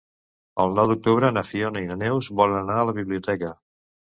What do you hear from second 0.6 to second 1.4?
El nou d'octubre